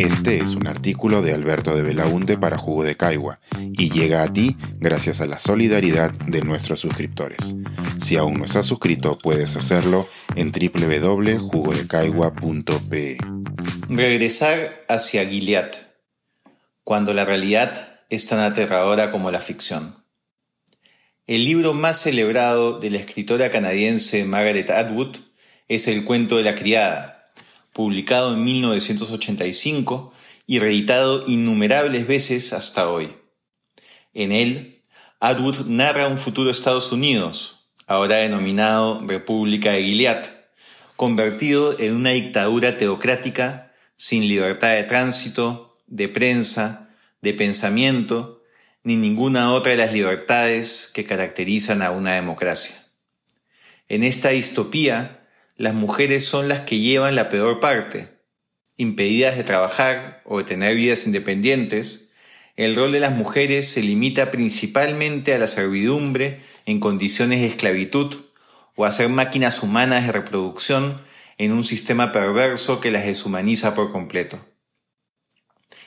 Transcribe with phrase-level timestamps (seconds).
[0.00, 4.32] Este es un artículo de Alberto de Belaunte para Jugo de Caigua y llega a
[4.32, 7.54] ti gracias a la solidaridad de nuestros suscriptores.
[8.02, 13.18] Si aún no estás suscrito, puedes hacerlo en www.jugodecaigua.pe.
[13.90, 15.72] Regresar hacia Gilead,
[16.82, 20.02] cuando la realidad es tan aterradora como la ficción.
[21.26, 25.18] El libro más celebrado de la escritora canadiense Margaret Atwood
[25.68, 27.19] es El cuento de la criada,
[27.72, 30.12] publicado en 1985
[30.46, 33.14] y reeditado innumerables veces hasta hoy.
[34.14, 34.82] En él,
[35.20, 40.26] Atwood narra un futuro Estados Unidos, ahora denominado República de Gilead,
[40.96, 48.42] convertido en una dictadura teocrática sin libertad de tránsito, de prensa, de pensamiento,
[48.82, 52.76] ni ninguna otra de las libertades que caracterizan a una democracia.
[53.88, 55.19] En esta distopía,
[55.60, 58.08] las mujeres son las que llevan la peor parte.
[58.78, 62.12] Impedidas de trabajar o de tener vidas independientes,
[62.56, 68.24] el rol de las mujeres se limita principalmente a la servidumbre en condiciones de esclavitud
[68.74, 70.98] o a ser máquinas humanas de reproducción
[71.36, 74.40] en un sistema perverso que las deshumaniza por completo.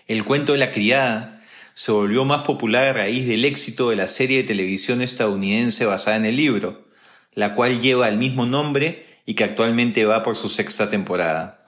[0.05, 1.43] El cuento de la criada
[1.73, 6.17] se volvió más popular a raíz del éxito de la serie de televisión estadounidense basada
[6.17, 6.87] en el libro,
[7.33, 11.59] la cual lleva el mismo nombre y que actualmente va por su sexta temporada.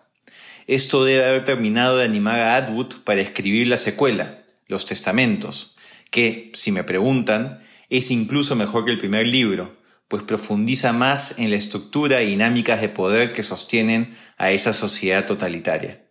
[0.67, 5.75] Esto debe haber terminado de animar a Atwood para escribir la secuela, Los Testamentos,
[6.09, 11.49] que, si me preguntan, es incluso mejor que el primer libro, pues profundiza más en
[11.49, 16.05] la estructura y dinámicas de poder que sostienen a esa sociedad totalitaria.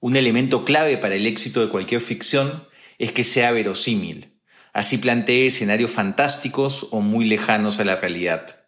[0.00, 2.66] Un elemento clave para el éxito de cualquier ficción
[2.98, 4.38] es que sea verosímil,
[4.72, 8.65] así plantee escenarios fantásticos o muy lejanos a la realidad.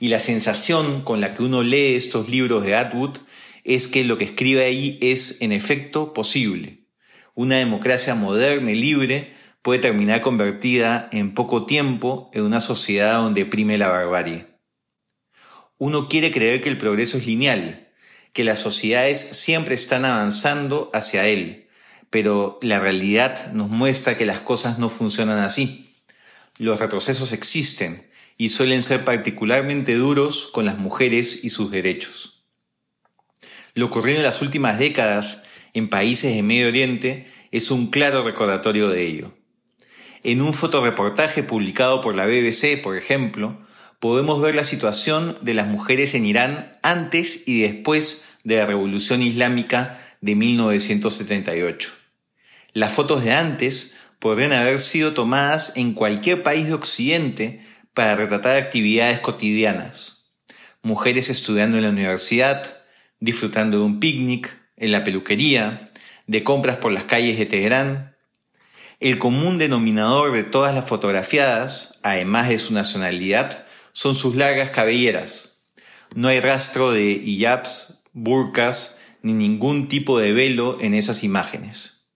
[0.00, 3.18] Y la sensación con la que uno lee estos libros de Atwood
[3.64, 6.86] es que lo que escribe ahí es, en efecto, posible.
[7.34, 13.44] Una democracia moderna y libre puede terminar convertida en poco tiempo en una sociedad donde
[13.44, 14.46] prime la barbarie.
[15.76, 17.88] Uno quiere creer que el progreso es lineal,
[18.32, 21.68] que las sociedades siempre están avanzando hacia él,
[22.08, 25.94] pero la realidad nos muestra que las cosas no funcionan así.
[26.56, 28.09] Los retrocesos existen,
[28.40, 32.42] y suelen ser particularmente duros con las mujeres y sus derechos.
[33.74, 38.88] Lo ocurrido en las últimas décadas en países de Medio Oriente es un claro recordatorio
[38.88, 39.34] de ello.
[40.22, 43.60] En un fotoreportaje publicado por la BBC, por ejemplo,
[43.98, 49.20] podemos ver la situación de las mujeres en Irán antes y después de la Revolución
[49.20, 51.92] Islámica de 1978.
[52.72, 58.56] Las fotos de antes podrían haber sido tomadas en cualquier país de Occidente para retratar
[58.56, 60.32] actividades cotidianas.
[60.82, 62.82] Mujeres estudiando en la universidad,
[63.18, 65.92] disfrutando de un picnic, en la peluquería,
[66.26, 68.16] de compras por las calles de Teherán.
[68.98, 75.64] El común denominador de todas las fotografiadas, además de su nacionalidad, son sus largas cabelleras.
[76.14, 82.06] No hay rastro de hijabs, burkas, ni ningún tipo de velo en esas imágenes.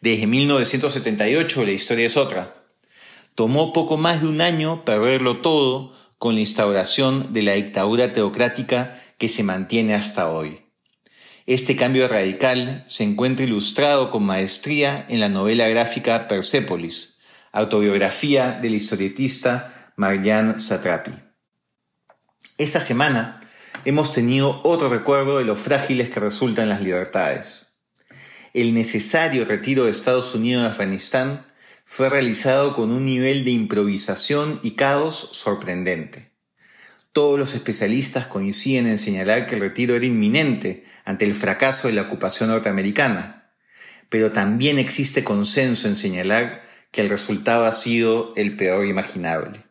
[0.00, 2.52] Desde 1978 la historia es otra.
[3.34, 9.00] Tomó poco más de un año perderlo todo con la instauración de la dictadura teocrática
[9.18, 10.60] que se mantiene hasta hoy.
[11.46, 17.18] Este cambio radical se encuentra ilustrado con maestría en la novela gráfica Persepolis,
[17.50, 21.12] autobiografía del historietista Marianne Satrapi.
[22.58, 23.40] Esta semana
[23.84, 27.66] hemos tenido otro recuerdo de lo frágiles que resultan las libertades.
[28.54, 31.46] El necesario retiro de Estados Unidos de Afganistán
[31.94, 36.32] fue realizado con un nivel de improvisación y caos sorprendente.
[37.12, 41.92] Todos los especialistas coinciden en señalar que el retiro era inminente ante el fracaso de
[41.92, 43.52] la ocupación norteamericana,
[44.08, 49.62] pero también existe consenso en señalar que el resultado ha sido el peor imaginable.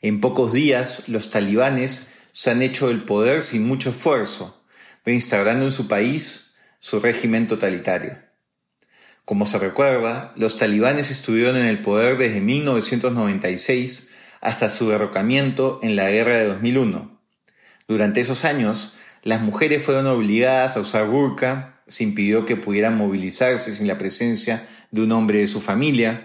[0.00, 4.64] En pocos días, los talibanes se han hecho el poder sin mucho esfuerzo,
[5.04, 8.25] reinstaurando en su país su régimen totalitario.
[9.26, 15.96] Como se recuerda, los talibanes estuvieron en el poder desde 1996 hasta su derrocamiento en
[15.96, 17.20] la guerra de 2001.
[17.88, 18.92] Durante esos años,
[19.24, 24.64] las mujeres fueron obligadas a usar burka, se impidió que pudieran movilizarse sin la presencia
[24.92, 26.22] de un hombre de su familia,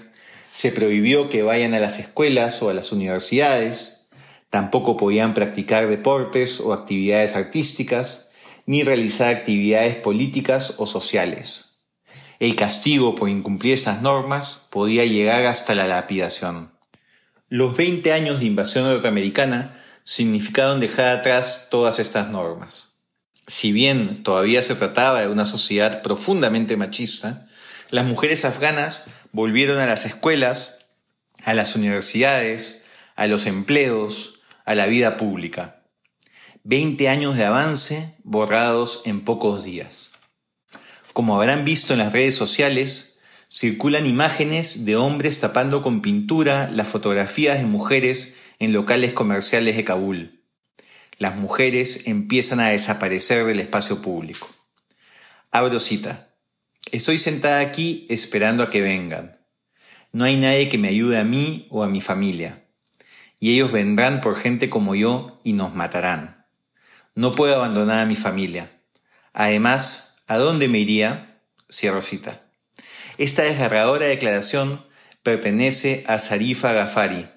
[0.51, 4.05] se prohibió que vayan a las escuelas o a las universidades,
[4.51, 8.29] tampoco podían practicar deportes o actividades artísticas,
[8.67, 11.70] ni realizar actividades políticas o sociales.
[12.41, 16.71] El castigo por incumplir esas normas podía llegar hasta la lapidación.
[17.49, 22.95] Los 20 años de invasión norteamericana significaron dejar atrás todas estas normas.
[23.45, 27.47] Si bien todavía se trataba de una sociedad profundamente machista,
[27.91, 30.79] las mujeres afganas volvieron a las escuelas,
[31.43, 32.85] a las universidades,
[33.15, 35.83] a los empleos, a la vida pública.
[36.63, 40.13] Veinte años de avance borrados en pocos días.
[41.13, 43.19] Como habrán visto en las redes sociales,
[43.49, 49.83] circulan imágenes de hombres tapando con pintura las fotografías de mujeres en locales comerciales de
[49.83, 50.41] Kabul.
[51.17, 54.49] Las mujeres empiezan a desaparecer del espacio público.
[55.51, 56.29] Abro cita.
[56.91, 59.37] Estoy sentada aquí esperando a que vengan.
[60.13, 62.65] No hay nadie que me ayude a mí o a mi familia.
[63.39, 66.47] Y ellos vendrán por gente como yo y nos matarán.
[67.15, 68.71] No puedo abandonar a mi familia.
[69.33, 71.41] Además, ¿a dónde me iría?
[71.71, 72.41] Cierro cita.
[73.17, 74.85] Esta desgarradora declaración
[75.23, 77.27] pertenece a Sarifa Gafari,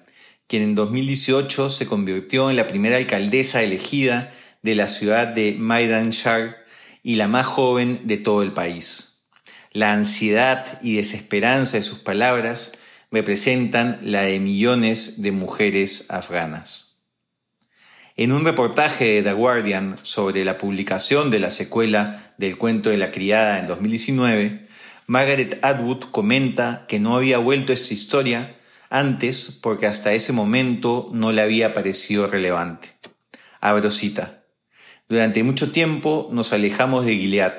[0.47, 6.09] quien en 2018 se convirtió en la primera alcaldesa elegida de la ciudad de Maidan
[6.09, 6.57] Shar
[7.03, 9.19] y la más joven de todo el país.
[9.71, 12.71] La ansiedad y desesperanza de sus palabras
[13.11, 16.94] representan la de millones de mujeres afganas.
[18.17, 22.95] En un reportaje de The Guardian sobre la publicación de la secuela del cuento de
[22.95, 24.67] la criada en 2019,
[25.05, 28.55] Margaret Atwood comenta que no había vuelto esta historia
[28.89, 32.93] antes porque hasta ese momento no le había parecido relevante.
[33.59, 34.45] Abro cita.
[35.09, 37.57] Durante mucho tiempo nos alejamos de Gilead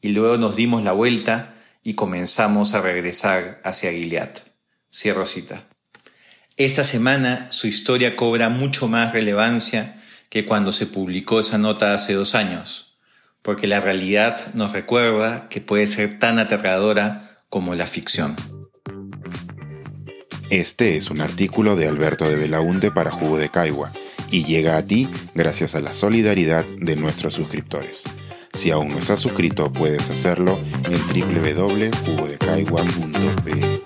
[0.00, 4.30] y luego nos dimos la vuelta y comenzamos a regresar hacia Gilead.
[4.90, 5.68] Cierro cita.
[6.56, 12.14] Esta semana su historia cobra mucho más relevancia que cuando se publicó esa nota hace
[12.14, 12.94] dos años,
[13.42, 18.36] porque la realidad nos recuerda que puede ser tan aterradora como la ficción.
[20.48, 23.90] Este es un artículo de Alberto de Belaunte para Jugo de Caigua
[24.30, 28.04] y llega a ti gracias a la solidaridad de nuestros suscriptores.
[28.52, 33.83] Si aún no estás suscrito, puedes hacerlo en www.jugodecaigua.pe.